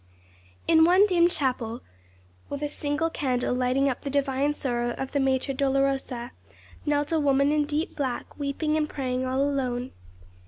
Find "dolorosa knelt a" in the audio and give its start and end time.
5.53-7.19